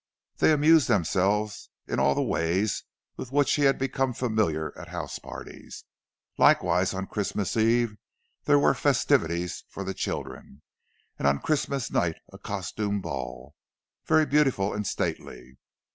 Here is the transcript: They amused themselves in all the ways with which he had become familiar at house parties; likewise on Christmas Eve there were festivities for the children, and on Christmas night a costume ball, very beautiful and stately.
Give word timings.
They 0.37 0.51
amused 0.51 0.87
themselves 0.87 1.69
in 1.85 1.99
all 1.99 2.15
the 2.15 2.23
ways 2.23 2.85
with 3.17 3.31
which 3.31 3.53
he 3.53 3.65
had 3.65 3.77
become 3.77 4.13
familiar 4.15 4.75
at 4.75 4.87
house 4.87 5.19
parties; 5.19 5.83
likewise 6.39 6.91
on 6.95 7.05
Christmas 7.05 7.55
Eve 7.55 7.97
there 8.45 8.57
were 8.57 8.73
festivities 8.73 9.63
for 9.69 9.83
the 9.83 9.93
children, 9.93 10.63
and 11.19 11.27
on 11.27 11.37
Christmas 11.37 11.91
night 11.91 12.15
a 12.33 12.39
costume 12.39 12.99
ball, 12.99 13.53
very 14.07 14.25
beautiful 14.25 14.73
and 14.73 14.87
stately. 14.87 15.59